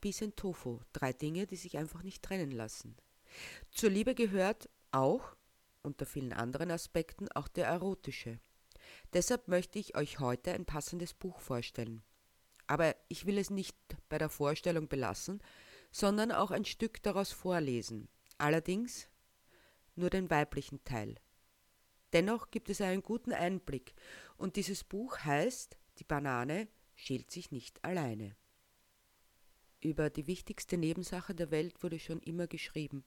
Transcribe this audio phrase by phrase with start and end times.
[0.00, 0.80] Peace and Tofu.
[0.92, 2.96] Drei Dinge, die sich einfach nicht trennen lassen.
[3.70, 5.36] Zur Liebe gehört auch,
[5.82, 8.38] unter vielen anderen Aspekten, auch der erotische.
[9.12, 12.02] Deshalb möchte ich euch heute ein passendes Buch vorstellen.
[12.66, 13.76] Aber ich will es nicht
[14.08, 15.42] bei der Vorstellung belassen,
[15.90, 18.08] sondern auch ein Stück daraus vorlesen.
[18.38, 19.08] Allerdings
[19.94, 21.16] nur den weiblichen Teil.
[22.12, 23.94] Dennoch gibt es einen guten Einblick
[24.36, 28.36] und dieses Buch heißt Die Banane schält sich nicht alleine.
[29.82, 33.04] Über die wichtigste Nebensache der Welt wurde schon immer geschrieben.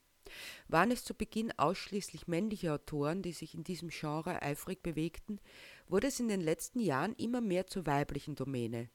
[0.68, 5.40] Waren es zu Beginn ausschließlich männliche Autoren, die sich in diesem Genre eifrig bewegten,
[5.88, 8.90] wurde es in den letzten Jahren immer mehr zur weiblichen Domäne.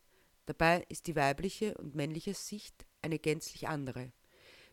[0.46, 4.12] Dabei ist die weibliche und männliche Sicht eine gänzlich andere.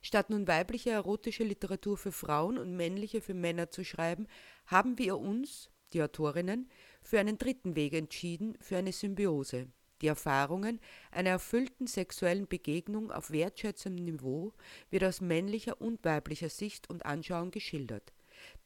[0.02, 4.26] Statt nun weibliche erotische Literatur für Frauen und männliche für Männer zu schreiben,
[4.66, 6.68] haben wir uns, die Autorinnen,
[7.02, 9.68] für einen dritten Weg entschieden, für eine Symbiose.
[10.00, 14.52] Die Erfahrungen einer erfüllten sexuellen Begegnung auf wertschätzendem Niveau
[14.90, 18.12] wird aus männlicher und weiblicher Sicht und Anschauung geschildert.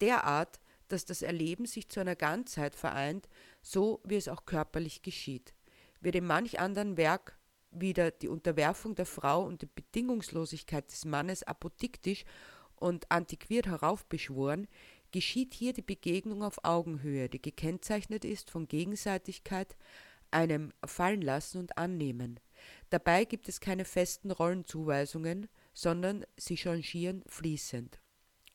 [0.01, 3.29] Derart, dass das Erleben sich zu einer Ganzheit vereint,
[3.63, 5.55] so wie es auch körperlich geschieht.
[6.01, 7.39] Wird in manch anderen Werk
[7.71, 12.25] wieder die Unterwerfung der Frau und die Bedingungslosigkeit des Mannes apodiktisch
[12.77, 14.69] und antiquiert heraufbeschworen,
[15.13, 19.77] geschieht hier die Begegnung auf Augenhöhe, die gekennzeichnet ist von Gegenseitigkeit,
[20.33, 22.41] einem Fallenlassen und Annehmen.
[22.91, 28.01] Dabei gibt es keine festen Rollenzuweisungen, sondern sie changieren fließend.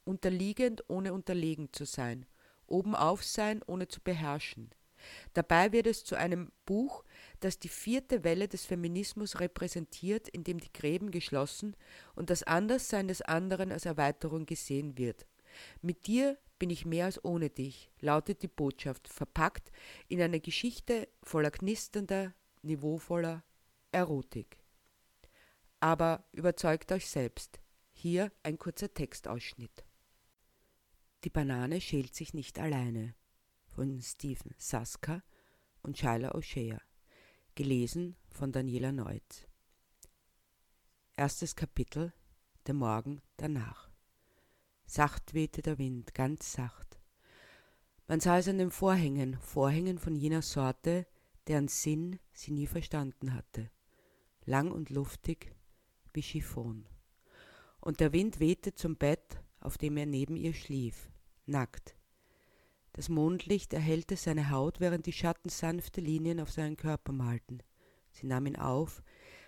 [0.03, 2.25] Unterliegend ohne unterlegen zu sein,
[2.67, 4.69] obenauf sein ohne zu beherrschen.
[5.33, 7.03] Dabei wird es zu einem Buch,
[7.39, 11.75] das die vierte Welle des Feminismus repräsentiert, in dem die Gräben geschlossen
[12.15, 15.25] und das Anderssein des anderen als Erweiterung gesehen wird.
[15.81, 19.71] Mit dir bin ich mehr als ohne dich, lautet die Botschaft, verpackt
[20.07, 23.43] in eine Geschichte voller knisternder, niveauvoller
[23.91, 24.57] Erotik.
[25.79, 27.59] Aber überzeugt euch selbst.
[27.91, 29.85] Hier ein kurzer Textausschnitt.
[31.23, 33.15] Die Banane schält sich nicht alleine
[33.65, 35.23] von Stephen Saska
[35.81, 36.79] und Shyla O'Shea.
[37.55, 39.47] Gelesen von Daniela Neutz.
[41.15, 42.13] Erstes Kapitel
[42.67, 43.86] Der Morgen danach.
[44.87, 46.97] Sacht wehte der Wind, ganz sacht.
[48.07, 51.05] Man sah es an den Vorhängen, Vorhängen von jener Sorte,
[51.47, 53.69] deren Sinn sie nie verstanden hatte.
[54.45, 55.53] Lang und luftig
[56.13, 56.87] wie Chiffon.
[57.81, 61.09] Und der Wind wehte zum Bett, auf dem er neben ihr schlief,
[61.45, 61.97] nackt.
[62.93, 67.61] Das Mondlicht erhellte seine Haut, während die Schatten sanfte Linien auf seinen Körper malten.
[68.11, 69.03] Sie nahm ihn auf,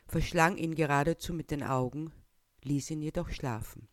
[0.06, 2.12] verschlang ihn geradezu mit den Augen,
[2.64, 3.88] ließ ihn jedoch schlafen.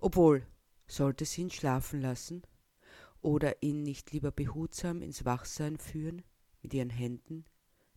[0.00, 0.46] Obwohl,
[0.86, 2.42] sollte sie ihn schlafen lassen?
[3.20, 6.22] Oder ihn nicht lieber behutsam ins Wachsein führen,
[6.62, 7.44] mit ihren Händen,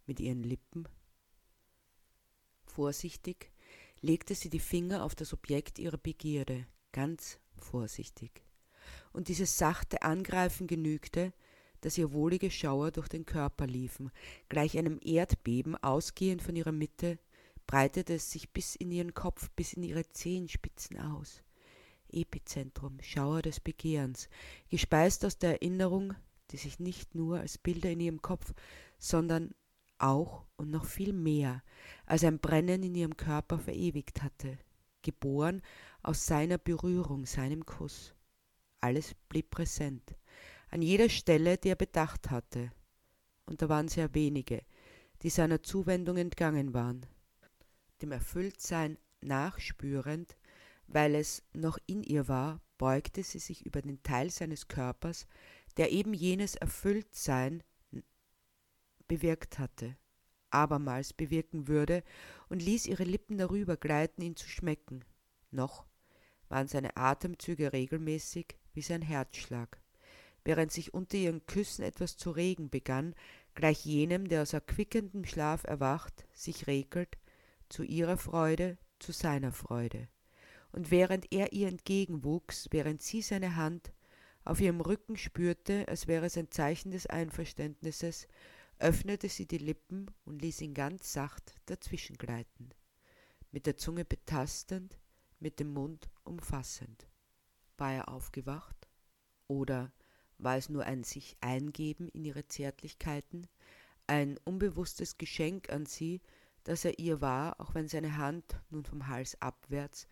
[0.06, 0.88] mit ihren Lippen?
[2.66, 3.52] Vorsichtig
[4.02, 8.44] legte sie die Finger auf das Objekt ihrer Begierde, ganz vorsichtig.
[9.12, 11.34] Und dieses sachte Angreifen genügte,
[11.82, 14.12] dass ihr wohlige Schauer durch den Körper liefen,
[14.50, 17.20] gleich einem Erdbeben ausgehend von ihrer Mitte,
[17.66, 21.44] breitete es sich bis in ihren Kopf, bis in ihre Zehenspitzen aus.
[22.12, 24.30] Epizentrum, Schauer des Begehrens,
[24.70, 26.14] gespeist aus der Erinnerung,
[26.52, 28.54] die sich nicht nur als Bilder in ihrem Kopf,
[28.98, 29.54] sondern
[30.00, 31.64] auch und noch viel mehr
[32.06, 34.58] als ein Brennen in ihrem Körper verewigt hatte,
[35.02, 35.62] geboren
[36.04, 38.14] aus seiner Berührung, seinem Kuss.
[38.80, 40.16] Alles blieb präsent,
[40.70, 42.72] an jeder Stelle, die er bedacht hatte.
[43.46, 44.64] Und da waren sehr wenige,
[45.22, 47.06] die seiner Zuwendung entgangen waren.
[48.02, 50.37] Dem Erfülltsein nachspürend,
[50.88, 55.28] weil es noch in ihr war, beugte sie sich über den Teil seines Körpers,
[55.76, 57.64] der eben jenes Erfülltsein
[59.08, 59.96] bewirkt hatte,
[60.50, 62.04] abermals bewirken würde,
[62.50, 65.04] und ließ ihre Lippen darüber gleiten, ihn zu schmecken.
[65.52, 65.86] Noch
[66.50, 69.82] waren seine Atemzüge regelmäßig wie sein Herzschlag,
[70.46, 73.16] während sich unter ihren Küssen etwas zu regen begann,
[73.54, 77.18] gleich jenem, der aus erquickendem Schlaf erwacht, sich regelt,
[77.70, 80.08] zu ihrer Freude, zu seiner Freude
[80.78, 83.92] und während er ihr entgegenwuchs, während sie seine Hand
[84.46, 88.28] auf ihrem Rücken spürte, als wäre es ein Zeichen des Einverständnisses,
[88.78, 92.70] öffnete sie die Lippen und ließ ihn ganz sacht dazwischen gleiten,
[93.52, 95.00] mit der Zunge betastend,
[95.40, 97.08] mit dem Mund umfassend.
[97.80, 98.88] War er aufgewacht?
[99.48, 99.92] Oder
[100.38, 103.48] war es nur ein sich eingeben in ihre Zärtlichkeiten,
[104.06, 106.22] ein unbewusstes Geschenk an sie,
[106.66, 110.08] das er ihr war, auch wenn seine Hand nun vom Hals abwärts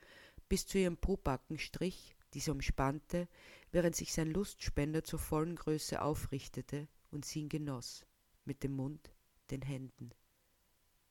[0.50, 3.28] bis zu ihrem Pobacken strich, diese umspannte,
[3.72, 8.06] während sich sein Lustspender zur vollen Größe aufrichtete und sie ihn genoss,
[8.44, 9.12] mit dem Mund,
[9.52, 10.12] den Händen.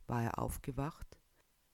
[0.06, 1.18] War er aufgewacht?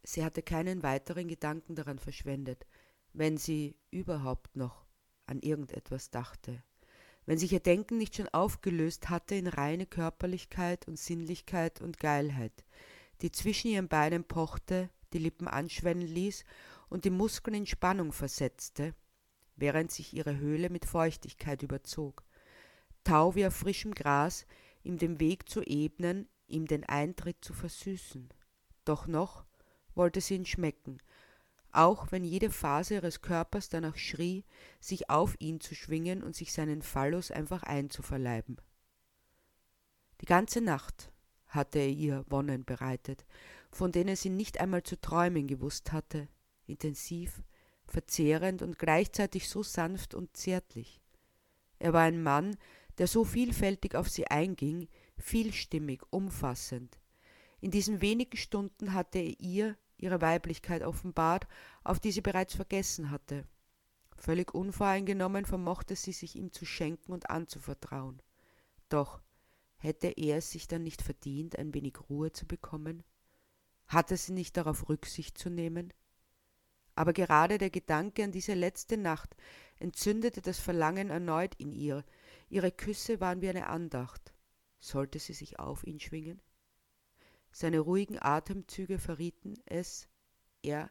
[0.03, 2.67] Sie hatte keinen weiteren Gedanken daran verschwendet,
[3.13, 4.87] wenn sie überhaupt noch
[5.27, 6.63] an irgendetwas dachte.
[7.27, 12.65] Wenn sich ihr Denken nicht schon aufgelöst hatte in reine Körperlichkeit und Sinnlichkeit und Geilheit,
[13.21, 16.45] die zwischen ihren Beinen pochte, die Lippen anschwellen ließ
[16.91, 18.95] und die Muskeln in Spannung versetzte,
[19.57, 22.25] während sich ihre Höhle mit Feuchtigkeit überzog.
[23.05, 24.47] Tau wie auf frischem Gras,
[24.83, 28.29] ihm den Weg zu ebnen, ihm den Eintritt zu versüßen.
[28.85, 29.47] Doch noch
[29.95, 30.99] wollte sie ihn schmecken,
[31.73, 34.45] auch wenn jede Phase ihres Körpers danach schrie,
[34.81, 38.61] sich auf ihn zu schwingen und sich seinen Phallus einfach einzuverleiben.
[40.21, 41.13] Die ganze Nacht
[41.47, 43.25] hatte er ihr Wonnen bereitet,
[43.71, 46.29] von denen sie nicht einmal zu träumen gewusst hatte,
[46.71, 47.43] intensiv,
[47.85, 51.01] verzehrend und gleichzeitig so sanft und zärtlich.
[51.79, 52.57] Er war ein Mann,
[52.99, 56.99] der so vielfältig auf sie einging, vielstimmig, umfassend.
[57.61, 61.47] In diesen wenigen Stunden hatte er ihr ihre Weiblichkeit offenbart,
[61.85, 63.45] auf die sie bereits vergessen hatte.
[64.17, 68.21] Völlig unvoreingenommen vermochte sie sich ihm zu schenken und anzuvertrauen.
[68.89, 69.21] Doch
[69.77, 73.03] hätte er es sich dann nicht verdient, ein wenig Ruhe zu bekommen?
[73.87, 75.93] Hatte sie nicht darauf Rücksicht zu nehmen?
[77.01, 79.35] Aber gerade der Gedanke an diese letzte Nacht
[79.79, 82.05] entzündete das Verlangen erneut in ihr.
[82.51, 84.35] Ihre Küsse waren wie eine Andacht.
[84.81, 86.43] Sollte sie sich auf ihn schwingen?
[87.53, 90.09] Seine ruhigen Atemzüge verrieten es,
[90.61, 90.91] er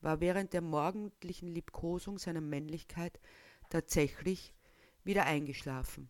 [0.00, 3.20] war während der morgendlichen Liebkosung seiner Männlichkeit
[3.68, 4.54] tatsächlich
[5.04, 6.08] wieder eingeschlafen.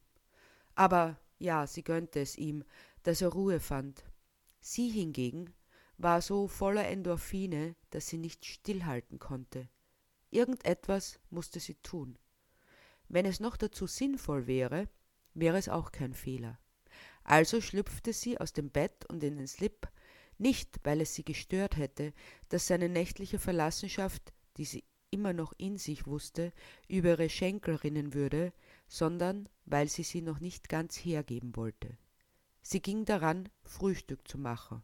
[0.76, 2.62] Aber ja, sie gönnte es ihm,
[3.02, 4.04] dass er Ruhe fand.
[4.60, 5.52] Sie hingegen
[5.98, 9.68] war so voller Endorphine, dass sie nicht stillhalten konnte.
[10.30, 12.18] Irgendetwas musste sie tun.
[13.08, 14.88] Wenn es noch dazu sinnvoll wäre,
[15.34, 16.58] wäre es auch kein Fehler.
[17.24, 19.88] Also schlüpfte sie aus dem Bett und in den Slip,
[20.38, 22.12] nicht weil es sie gestört hätte,
[22.48, 26.52] dass seine nächtliche Verlassenschaft, die sie immer noch in sich wusste,
[26.88, 28.52] über ihre Schenkel rinnen würde,
[28.88, 31.98] sondern weil sie sie noch nicht ganz hergeben wollte.
[32.62, 34.82] Sie ging daran, Frühstück zu machen,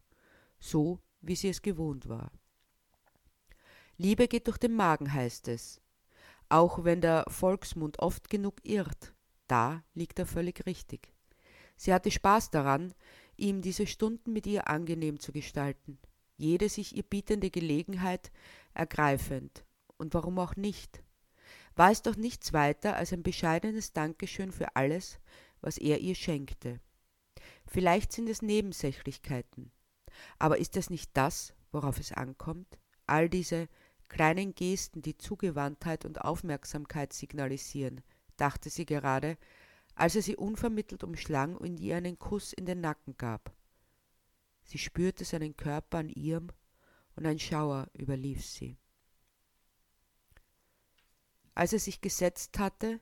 [0.59, 2.31] so wie sie es gewohnt war.
[3.97, 5.81] Liebe geht durch den Magen, heißt es.
[6.49, 9.13] Auch wenn der Volksmund oft genug irrt,
[9.49, 11.13] da liegt er völlig richtig.
[11.77, 12.95] Sie hatte Spaß daran,
[13.37, 15.99] ihm diese Stunden mit ihr angenehm zu gestalten,
[16.37, 18.31] jede sich ihr bietende Gelegenheit
[18.75, 19.65] ergreifend.
[19.97, 21.03] Und warum auch nicht?
[21.75, 25.19] War es doch nichts weiter als ein bescheidenes Dankeschön für alles,
[25.61, 26.81] was er ihr schenkte.
[27.67, 29.71] Vielleicht sind es Nebensächlichkeiten,
[30.39, 32.79] aber ist es nicht das, worauf es ankommt?
[33.07, 33.69] All diese
[34.09, 38.01] kleinen Gesten, die Zugewandtheit und Aufmerksamkeit signalisieren,
[38.37, 39.37] dachte sie gerade,
[39.95, 43.53] als er sie unvermittelt umschlang und ihr einen Kuss in den Nacken gab.
[44.65, 46.49] Sie spürte seinen Körper an ihrem
[47.17, 48.77] und ein Schauer überlief sie.
[51.55, 53.01] Als er sich gesetzt hatte,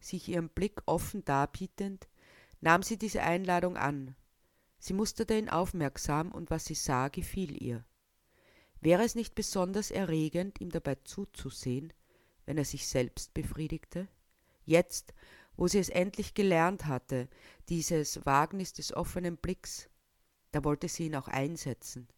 [0.00, 2.08] sich ihren Blick offen darbietend,
[2.60, 4.14] nahm sie diese Einladung an.
[4.78, 7.84] Sie musterte ihn aufmerksam und was sie sah, gefiel ihr.
[8.80, 11.92] Wäre es nicht besonders erregend, ihm dabei zuzusehen,
[12.46, 14.08] wenn er sich selbst befriedigte?
[14.64, 15.14] Jetzt,
[15.56, 17.28] wo sie es endlich gelernt hatte,
[17.68, 19.88] dieses Wagnis des offenen Blicks,
[20.52, 22.08] da wollte sie ihn auch einsetzen.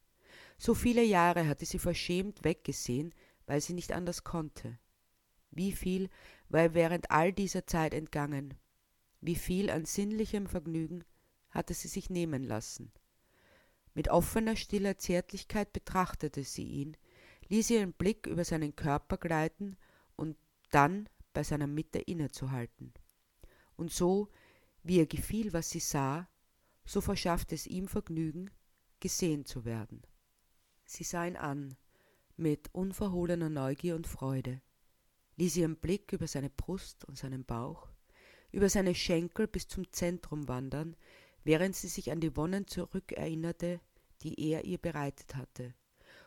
[0.58, 3.14] So viele Jahre hatte sie verschämt weggesehen,
[3.46, 4.78] weil sie nicht anders konnte.
[5.50, 6.10] Wie viel
[6.50, 8.54] war während all dieser Zeit entgangen?
[9.20, 11.04] Wie viel an sinnlichem Vergnügen
[11.50, 12.92] hatte sie sich nehmen lassen?
[13.94, 16.96] Mit offener, stiller Zärtlichkeit betrachtete sie ihn,
[17.48, 19.76] ließ ihren Blick über seinen Körper gleiten
[20.16, 20.36] und
[20.70, 22.92] dann bei seiner Mitte innezuhalten
[23.80, 24.28] und so,
[24.82, 26.28] wie ihr gefiel, was sie sah,
[26.84, 28.50] so verschaffte es ihm Vergnügen,
[29.00, 30.02] gesehen zu werden.
[30.84, 31.76] Sie sah ihn an,
[32.36, 34.60] mit unverhohlener Neugier und Freude,
[35.36, 37.88] ließ ihren Blick über seine Brust und seinen Bauch,
[38.52, 40.94] über seine Schenkel bis zum Zentrum wandern,
[41.44, 43.80] während sie sich an die Wonnen zurückerinnerte,
[44.22, 45.74] die er ihr bereitet hatte.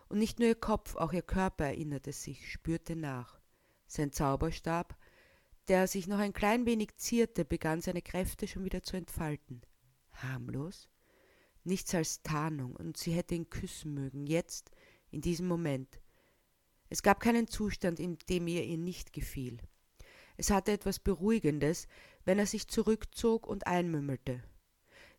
[0.09, 3.39] Und nicht nur ihr Kopf, auch ihr Körper erinnerte sich, spürte nach.
[3.87, 4.97] Sein Zauberstab
[5.67, 9.61] der sich noch ein klein wenig zierte, begann seine Kräfte schon wieder zu entfalten.
[10.11, 10.89] Harmlos?
[11.63, 14.71] Nichts als Tarnung, und sie hätte ihn küssen mögen, jetzt,
[15.11, 16.01] in diesem Moment.
[16.89, 19.57] Es gab keinen Zustand, in dem ihr ihr nicht gefiel.
[20.35, 21.87] Es hatte etwas Beruhigendes,
[22.25, 24.43] wenn er sich zurückzog und einmümmelte.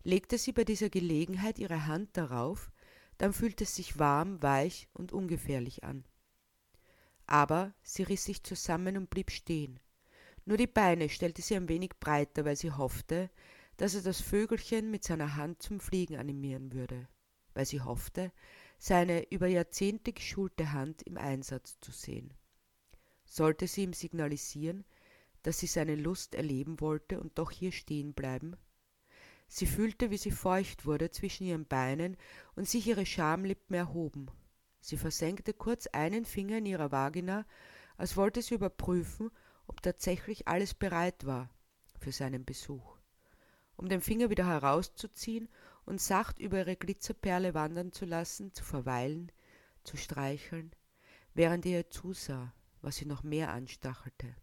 [0.05, 2.71] Legte sie bei dieser Gelegenheit ihre Hand darauf,
[3.17, 6.05] dann fühlte es sich warm, weich und ungefährlich an.
[7.27, 9.81] Aber sie riss sich zusammen und blieb stehen.
[10.45, 13.31] Nur die Beine stellte sie ein wenig breiter, weil sie hoffte,
[13.79, 17.09] dass er das Vögelchen mit seiner Hand zum Fliegen animieren würde,
[17.55, 18.31] weil sie hoffte,
[18.79, 22.35] seine über Jahrzehnte geschulte Hand im Einsatz zu sehen.
[23.25, 24.85] Sollte sie ihm signalisieren,
[25.43, 28.57] dass sie seine Lust erleben wollte und doch hier stehen bleiben?
[29.57, 32.17] Sie fühlte, wie sie feucht wurde zwischen ihren Beinen
[32.57, 34.27] und sich ihre Schamlippen erhoben.
[34.81, 37.47] Sie versenkte kurz einen Finger in ihrer Vagina,
[37.97, 39.31] als wollte sie überprüfen,
[39.69, 41.51] ob tatsächlich alles bereit war
[42.01, 42.99] für seinen Besuch.
[43.77, 45.49] Um den Finger wieder herauszuziehen
[45.85, 49.31] und sacht über ihre Glitzerperle wandern zu lassen, zu verweilen,
[49.85, 50.75] zu streicheln,
[51.33, 54.35] während er ihr zusah, was sie noch mehr anstachelte.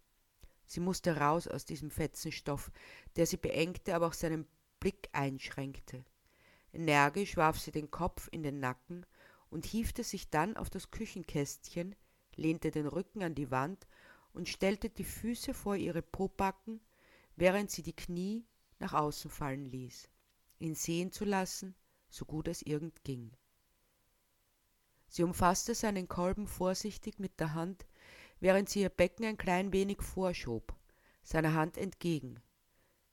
[0.66, 2.72] Sie musste raus aus diesem Fetzenstoff,
[3.18, 4.48] der sie beengte, aber auch seinen
[4.82, 6.04] Blick einschränkte.
[6.74, 9.06] Energisch warf sie den Kopf in den Nacken
[9.50, 11.96] und hiefte sich dann auf das Küchenkästchen,
[12.36, 13.88] lehnte den Rücken an die Wand
[14.34, 16.82] und stellte die Füße vor ihre Pobacken,
[17.36, 18.46] während sie die Knie
[18.80, 20.10] nach außen fallen ließ,
[20.60, 21.76] ihn sehen zu lassen,
[22.10, 23.32] so gut es irgend ging.
[25.08, 27.86] Sie umfasste seinen Kolben vorsichtig mit der Hand,
[28.40, 30.74] während sie ihr Becken ein klein wenig vorschob,
[31.22, 32.42] seiner Hand entgegen.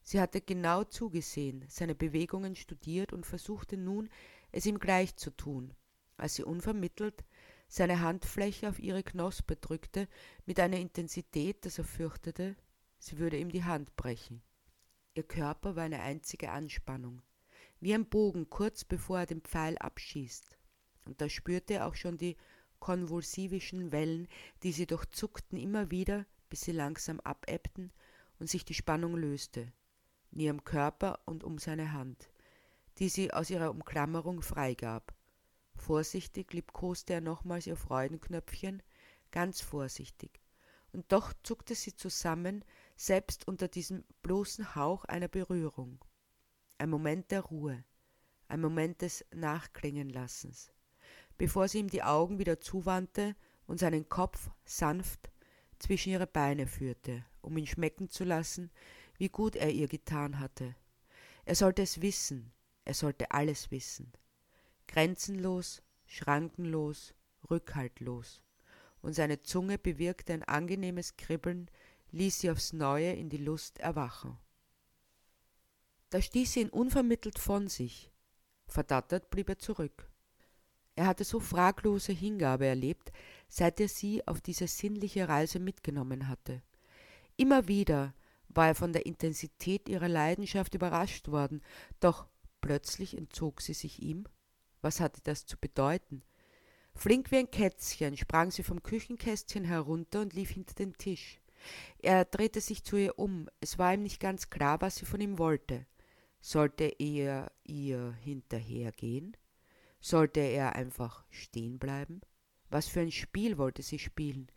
[0.09, 4.09] Sie hatte genau zugesehen, seine Bewegungen studiert und versuchte nun,
[4.51, 5.75] es ihm gleich zu tun,
[6.17, 7.23] als sie unvermittelt
[7.67, 10.07] seine Handfläche auf ihre Knospe drückte
[10.47, 12.55] mit einer Intensität, dass er fürchtete,
[12.97, 14.41] sie würde ihm die Hand brechen.
[15.13, 17.21] Ihr Körper war eine einzige Anspannung,
[17.79, 20.57] wie ein Bogen kurz bevor er den Pfeil abschießt.
[21.05, 22.35] Und da spürte er auch schon die
[22.79, 24.27] konvulsivischen Wellen,
[24.63, 27.91] die sie durchzuckten immer wieder, bis sie langsam abebbten
[28.39, 29.71] und sich die Spannung löste,
[30.31, 32.29] in ihrem Körper und um seine Hand,
[32.97, 35.13] die sie aus ihrer Umklammerung freigab.
[35.75, 38.83] Vorsichtig liebkoste er nochmals ihr Freudenknöpfchen,
[39.31, 40.41] ganz vorsichtig,
[40.91, 46.03] und doch zuckte sie zusammen, selbst unter diesem bloßen Hauch einer Berührung.
[46.77, 47.83] Ein Moment der Ruhe,
[48.47, 50.71] ein Moment des Nachklingenlassens
[51.39, 55.31] bevor sie ihm die Augen wieder zuwandte und seinen Kopf sanft
[55.79, 58.69] zwischen ihre Beine führte, um ihn schmecken zu lassen,
[59.19, 60.75] wie gut er ihr getan hatte.
[61.45, 62.51] Er sollte es wissen,
[62.85, 64.11] er sollte alles wissen.
[64.87, 67.13] Grenzenlos, schrankenlos,
[67.49, 68.41] rückhaltlos.
[69.01, 71.69] Und seine Zunge bewirkte ein angenehmes Kribbeln,
[72.11, 74.37] ließ sie aufs Neue in die Lust erwachen.
[76.09, 78.11] Da stieß sie ihn unvermittelt von sich.
[78.67, 80.09] Verdattert blieb er zurück.
[80.95, 83.11] Er hatte so fraglose Hingabe erlebt,
[83.47, 86.61] seit er sie auf diese sinnliche Reise mitgenommen hatte.
[87.37, 88.13] Immer wieder
[88.49, 91.61] war er von der Intensität ihrer Leidenschaft überrascht worden,
[91.99, 92.27] doch
[92.61, 94.25] plötzlich entzog sie sich ihm.
[94.81, 96.23] Was hatte das zu bedeuten?
[96.95, 101.39] Flink wie ein Kätzchen sprang sie vom Küchenkästchen herunter und lief hinter den Tisch.
[102.01, 103.49] Er drehte sich zu ihr um.
[103.59, 105.85] Es war ihm nicht ganz klar, was sie von ihm wollte.
[106.41, 109.35] Sollte er ihr hinterhergehen?
[109.99, 112.21] Sollte er einfach stehen bleiben?
[112.69, 114.47] Was für ein Spiel wollte sie spielen?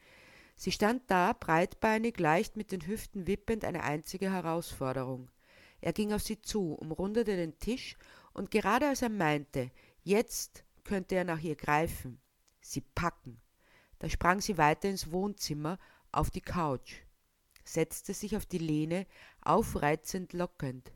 [0.62, 5.28] Sie stand da, breitbeinig, leicht mit den Hüften wippend, eine einzige Herausforderung.
[5.81, 7.97] Er ging auf sie zu, umrundete den Tisch,
[8.33, 9.73] und gerade als er meinte,
[10.04, 12.21] jetzt könnte er nach ihr greifen,
[12.61, 13.40] sie packen,
[13.99, 15.81] da sprang sie weiter ins Wohnzimmer,
[16.12, 16.92] auf die Couch,
[17.64, 19.09] setzte sich auf die Lehne,
[19.40, 20.92] aufreizend lockend.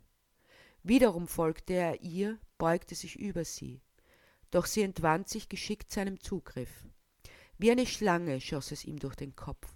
[0.84, 3.82] Wiederum folgte er ihr, beugte sich über sie
[4.50, 6.86] doch sie entwand sich geschickt seinem Zugriff.
[7.58, 9.74] Wie eine Schlange schoss es ihm durch den Kopf.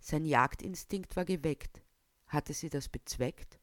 [0.00, 1.82] Sein Jagdinstinkt war geweckt.
[2.26, 3.58] Hatte sie das bezweckt?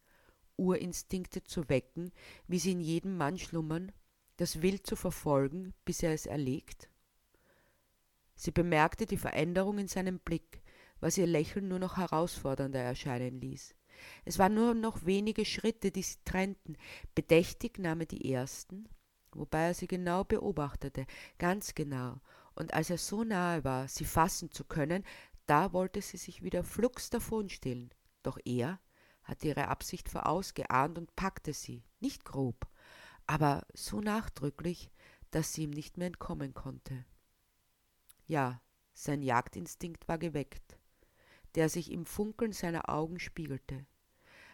[0.58, 2.12] Urinstinkte zu wecken,
[2.48, 3.92] wie sie in jedem Mann schlummern,
[4.38, 6.90] das Wild zu verfolgen, bis er es erlegt?
[8.36, 10.62] Sie bemerkte die Veränderung in seinem Blick,
[11.00, 13.76] was ihr Lächeln nur noch herausfordernder erscheinen ließ.
[14.26, 16.78] Es waren nur noch wenige Schritte, die sie trennten.
[17.16, 18.90] Bedächtig nahm er die ersten,
[19.32, 21.06] wobei er sie genau beobachtete,
[21.38, 22.20] ganz genau,
[22.56, 25.04] und als er so nahe war, sie fassen zu können,
[25.46, 27.94] da wollte sie sich wieder flugs davonstehlen.
[28.24, 28.80] Doch er
[29.24, 32.68] hatte ihre Absicht vorausgeahnt und packte sie, nicht grob,
[33.28, 34.92] aber so nachdrücklich,
[35.32, 37.06] dass sie ihm nicht mehr entkommen konnte.
[38.26, 38.62] Ja,
[38.94, 40.80] sein Jagdinstinkt war geweckt,
[41.56, 43.86] der sich im Funkeln seiner Augen spiegelte,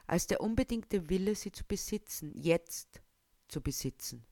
[0.08, 3.02] als der unbedingte Wille, sie zu besitzen, jetzt
[3.48, 4.26] zu besitzen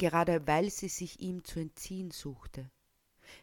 [0.00, 2.70] gerade weil sie sich ihm zu entziehen suchte.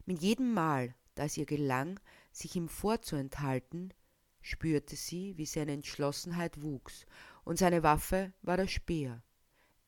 [0.06, 2.00] Mit jedem Mal, da es ihr gelang,
[2.32, 3.94] sich ihm vorzuenthalten,
[4.42, 7.06] spürte sie, wie seine Entschlossenheit wuchs,
[7.44, 9.22] und seine Waffe war der Speer.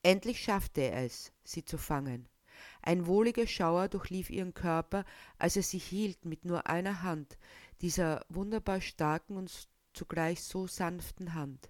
[0.04, 2.28] Endlich schaffte er es, sie zu fangen.
[2.82, 5.06] Ein wohliger Schauer durchlief ihren Körper,
[5.38, 7.38] als er sie hielt mit nur einer Hand,
[7.82, 11.70] dieser wunderbar starken und zugleich so sanften Hand.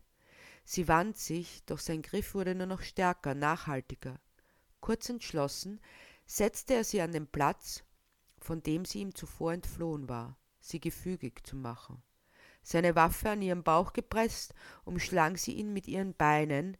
[0.66, 4.20] Sie wand sich, doch sein Griff wurde nur noch stärker, nachhaltiger.
[4.82, 5.80] Kurz entschlossen
[6.26, 7.84] setzte er sie an den Platz,
[8.40, 12.02] von dem sie ihm zuvor entflohen war, sie gefügig zu machen.
[12.62, 14.54] Seine Waffe an ihren Bauch gepresst,
[14.84, 16.78] umschlang sie ihn mit ihren Beinen,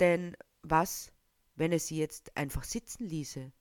[0.00, 1.12] denn was,
[1.56, 3.52] wenn er sie jetzt einfach sitzen ließe?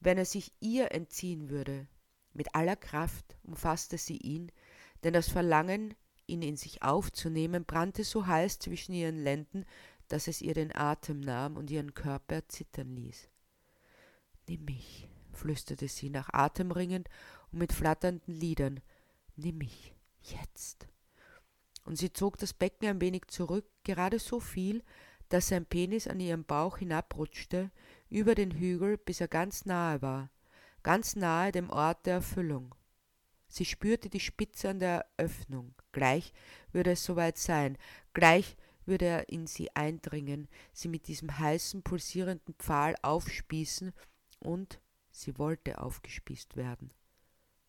[0.00, 1.86] Wenn er sich ihr entziehen würde?
[2.32, 4.52] Mit aller Kraft umfasste sie ihn,
[5.02, 5.94] denn das Verlangen,
[6.26, 9.64] ihn in sich aufzunehmen, brannte so heiß zwischen ihren Lenden,
[10.08, 13.28] dass es ihr den Atem nahm und ihren Körper erzittern ließ.
[14.46, 17.08] Nimm mich, flüsterte sie nach Atem ringend
[17.52, 18.80] und mit flatternden Lidern.
[19.36, 20.88] Nimm mich, jetzt.
[21.84, 24.82] Und sie zog das Becken ein wenig zurück, gerade so viel,
[25.28, 27.70] dass sein Penis an ihrem Bauch hinabrutschte,
[28.10, 30.30] über den Hügel, bis er ganz nahe war,
[30.82, 32.74] ganz nahe dem Ort der Erfüllung.
[33.48, 35.74] Sie spürte die Spitze an der Öffnung.
[35.92, 36.32] Gleich
[36.72, 37.78] würde es soweit sein.
[38.12, 43.92] Gleich würde er in sie eindringen, sie mit diesem heißen, pulsierenden Pfahl aufspießen
[44.40, 44.80] und
[45.20, 46.92] sie wollte aufgespießt werden.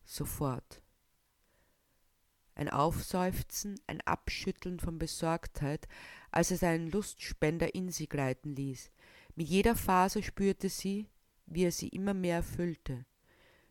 [0.04, 0.82] Sofort.
[2.56, 5.88] Ein Aufseufzen, ein Abschütteln von Besorgtheit,
[6.32, 8.92] als er seinen Lustspender in sie gleiten ließ.
[9.36, 11.08] Mit jeder Faser spürte sie,
[11.46, 13.06] wie er sie immer mehr erfüllte.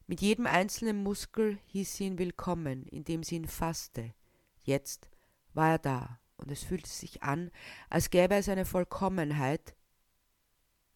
[0.07, 4.15] Mit jedem einzelnen Muskel hieß sie ihn willkommen, indem sie ihn fasste.
[4.63, 5.11] Jetzt
[5.53, 7.51] war er da, und es fühlte sich an,
[7.91, 9.77] als gäbe es eine Vollkommenheit.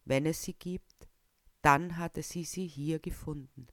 [0.03, 1.07] Wenn es sie gibt,
[1.63, 3.67] dann hatte sie sie hier gefunden.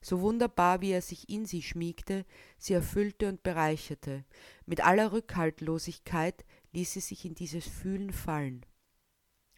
[0.00, 2.24] So wunderbar, wie er sich in sie schmiegte,
[2.56, 4.24] sie erfüllte und bereicherte,
[4.64, 8.64] mit aller Rückhaltlosigkeit ließ sie sich in dieses Fühlen fallen.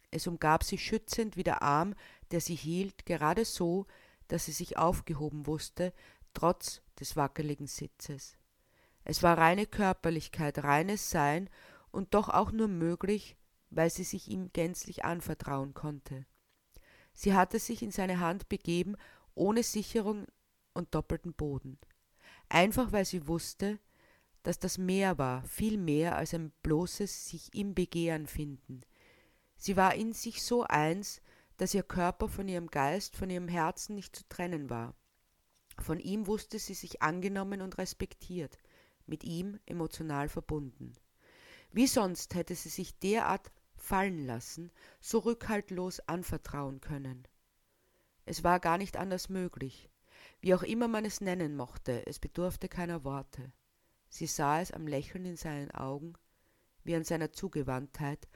[0.09, 1.93] Es umgab sie schützend wie der Arm,
[2.31, 3.85] der sie hielt, gerade so,
[4.27, 5.93] dass sie sich aufgehoben wusste,
[6.33, 8.37] trotz des wackeligen Sitzes.
[9.03, 11.49] Es war reine Körperlichkeit, reines Sein
[11.91, 13.37] und doch auch nur möglich,
[13.69, 16.25] weil sie sich ihm gänzlich anvertrauen konnte.
[17.13, 18.95] Sie hatte sich in seine Hand begeben,
[19.35, 20.25] ohne Sicherung
[20.73, 21.77] und doppelten Boden.
[22.49, 23.79] Einfach weil sie wusste,
[24.43, 28.81] dass das mehr war, viel mehr als ein bloßes sich im Begehren finden.
[29.55, 31.21] Sie war in sich so eins,
[31.57, 34.95] dass ihr Körper von ihrem Geist, von ihrem Herzen nicht zu trennen war.
[35.77, 38.57] Von ihm wusste sie sich angenommen und respektiert,
[39.05, 40.93] mit ihm emotional verbunden.
[41.71, 47.27] Wie sonst hätte sie sich derart fallen lassen, so rückhaltlos anvertrauen können.
[48.25, 49.89] Es war gar nicht anders möglich.
[50.39, 53.51] Wie auch immer man es nennen mochte, es bedurfte keiner Worte.
[54.09, 56.13] Sie sah es am Lächeln in seinen Augen,
[56.83, 58.27] wie an seiner Zugewandtheit,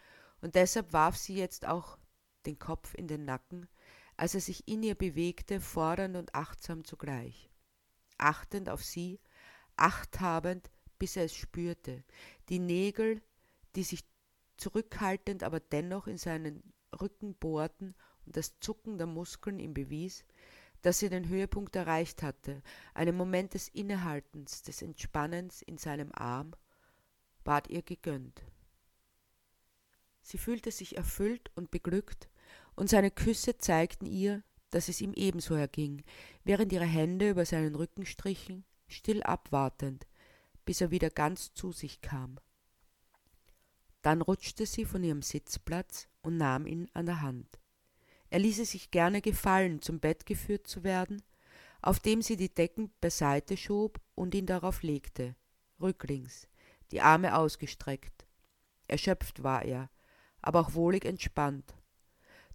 [0.42, 1.98] und deshalb warf sie jetzt auch
[2.46, 3.68] den Kopf in den Nacken,
[4.18, 7.50] als er sich in ihr bewegte, fordernd und achtsam zugleich.
[8.18, 9.20] Achtend auf sie,
[9.76, 12.04] achthabend, bis er es spürte,
[12.50, 13.22] die Nägel,
[13.76, 14.06] die sich
[14.58, 20.26] zurückhaltend, aber dennoch in seinen Rücken bohrten und das Zucken der Muskeln ihm bewies,
[20.82, 22.62] dass sie den Höhepunkt erreicht hatte,
[22.94, 26.54] einen Moment des Innehaltens, des Entspannens in seinem Arm,
[27.44, 28.44] ward ihr gegönnt.
[30.22, 32.30] Sie fühlte sich erfüllt und beglückt,
[32.76, 36.04] und seine Küsse zeigten ihr, dass es ihm ebenso erging,
[36.44, 40.06] während ihre Hände über seinen Rücken strichen, still abwartend,
[40.66, 42.40] bis er wieder ganz zu sich kam.
[44.06, 47.58] Dann rutschte sie von ihrem Sitzplatz und nahm ihn an der Hand.
[48.30, 51.24] Er ließ es sich gerne gefallen, zum Bett geführt zu werden,
[51.82, 55.36] auf dem sie die Decken beiseite schob und ihn darauf legte,
[55.82, 56.48] rücklings,
[56.92, 58.28] die Arme ausgestreckt.
[58.88, 59.90] Erschöpft war er,
[60.40, 61.74] aber auch wohlig entspannt.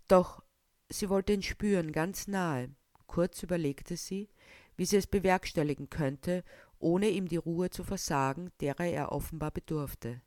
[0.06, 0.44] Doch
[0.88, 2.72] sie wollte ihn spüren, ganz nahe.
[3.08, 4.28] Kurz überlegte sie,
[4.76, 6.44] wie sie es bewerkstelligen könnte,
[6.78, 10.22] ohne ihm die Ruhe zu versagen, derer er offenbar bedurfte.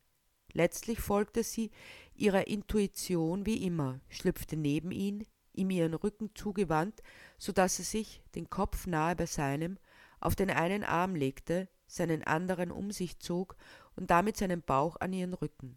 [0.53, 1.71] Letztlich folgte sie
[2.15, 7.01] ihrer Intuition wie immer, schlüpfte neben ihn, ihm ihren Rücken zugewandt,
[7.37, 9.77] so dass sie sich, den Kopf nahe bei seinem,
[10.19, 13.55] auf den einen Arm legte, seinen anderen um sich zog
[13.95, 15.75] und damit seinen Bauch an ihren Rücken.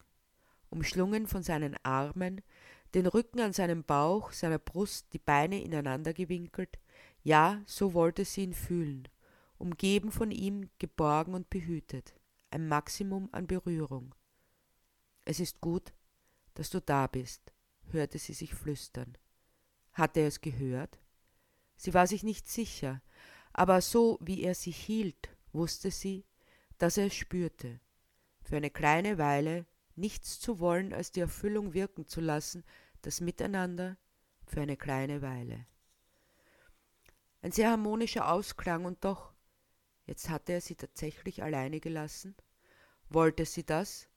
[0.70, 2.42] Umschlungen von seinen Armen,
[2.94, 6.78] den Rücken an seinem Bauch, seiner Brust, die Beine ineinander gewinkelt,
[7.22, 9.08] ja, so wollte sie ihn fühlen,
[9.58, 12.14] umgeben von ihm, geborgen und behütet,
[12.50, 14.14] ein Maximum an Berührung.
[15.26, 15.92] Es ist gut,
[16.54, 17.52] dass du da bist,
[17.90, 19.18] hörte sie sich flüstern.
[19.92, 21.00] Hatte er es gehört?
[21.76, 23.02] Sie war sich nicht sicher,
[23.52, 26.24] aber so wie er sie hielt, wusste sie,
[26.78, 27.80] dass er es spürte.
[28.44, 32.64] Für eine kleine Weile nichts zu wollen, als die Erfüllung wirken zu lassen,
[33.02, 33.96] das Miteinander
[34.46, 35.66] für eine kleine Weile.
[37.42, 39.32] Ein sehr harmonischer Ausklang und doch,
[40.04, 42.36] jetzt hatte er sie tatsächlich alleine gelassen.
[43.08, 44.08] Wollte sie das?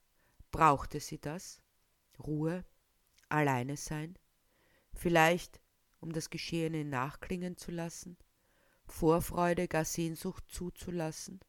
[0.51, 1.62] Brauchte sie das?
[2.19, 2.65] Ruhe?
[3.29, 4.17] Alleine sein?
[4.93, 5.62] Vielleicht
[5.99, 8.17] um das Geschehene nachklingen zu lassen,
[8.85, 11.39] Vorfreude, gar Sehnsucht zuzulassen?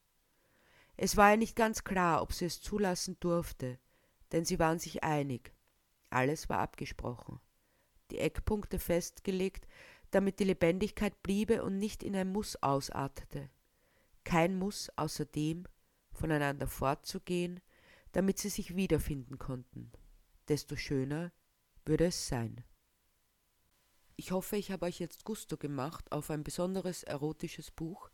[0.97, 3.79] Es war ihr nicht ganz klar, ob sie es zulassen durfte,
[4.33, 5.53] denn sie waren sich einig.
[6.11, 7.41] Alles war abgesprochen.
[8.11, 9.67] Die Eckpunkte festgelegt,
[10.11, 13.49] damit die Lebendigkeit bliebe und nicht in ein Muss ausartete.
[14.25, 15.65] Kein Muss außer dem,
[16.13, 17.61] voneinander fortzugehen,
[18.13, 19.93] damit sie sich wiederfinden konnten.
[20.49, 21.33] Desto schöner
[21.85, 22.65] würde es sein.
[24.17, 28.11] Ich hoffe, ich habe euch jetzt Gusto gemacht auf ein besonderes erotisches Buch.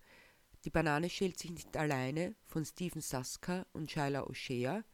[0.65, 4.85] Die Banane schält sich nicht alleine von Stephen Saska und Shaila O'Shea,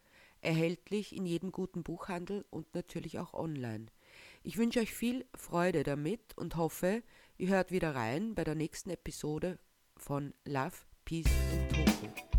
[0.41, 3.87] erhältlich in jedem guten Buchhandel und natürlich auch online.
[4.43, 7.03] Ich wünsche euch viel Freude damit und hoffe,
[7.39, 9.59] ihr hört wieder rein bei der nächsten Episode
[9.97, 12.32] von Love, Peace and Tofu.